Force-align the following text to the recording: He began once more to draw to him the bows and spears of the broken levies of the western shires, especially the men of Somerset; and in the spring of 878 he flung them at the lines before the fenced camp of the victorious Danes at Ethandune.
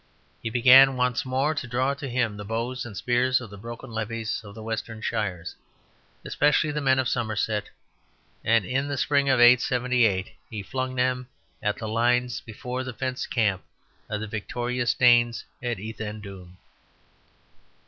He 0.41 0.49
began 0.49 0.97
once 0.97 1.27
more 1.27 1.53
to 1.53 1.67
draw 1.67 1.93
to 1.93 2.09
him 2.09 2.35
the 2.35 2.43
bows 2.43 2.87
and 2.87 2.97
spears 2.97 3.39
of 3.39 3.51
the 3.51 3.57
broken 3.59 3.91
levies 3.91 4.41
of 4.43 4.55
the 4.55 4.63
western 4.63 4.99
shires, 4.99 5.55
especially 6.25 6.71
the 6.71 6.81
men 6.81 6.97
of 6.97 7.07
Somerset; 7.07 7.69
and 8.43 8.65
in 8.65 8.87
the 8.87 8.97
spring 8.97 9.29
of 9.29 9.39
878 9.39 10.31
he 10.49 10.63
flung 10.63 10.95
them 10.95 11.27
at 11.61 11.77
the 11.77 11.87
lines 11.87 12.41
before 12.43 12.83
the 12.83 12.93
fenced 12.93 13.29
camp 13.29 13.61
of 14.09 14.19
the 14.21 14.27
victorious 14.27 14.95
Danes 14.95 15.45
at 15.61 15.77
Ethandune. 15.77 16.57